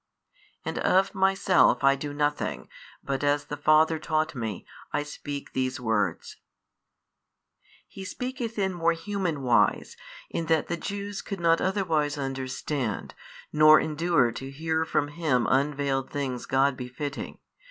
[0.65, 2.67] And of Myself I do nothing,
[3.03, 6.37] but as the Father taught Me, I speak these words.
[7.87, 9.95] He speaketh in more human wise,
[10.31, 13.13] in that the Jews could not otherwise understand,
[13.53, 17.37] nor endure to hear from Him unvailed things God befitting.